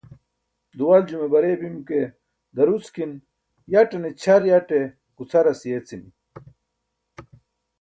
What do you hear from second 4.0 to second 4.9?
ćʰar aṭe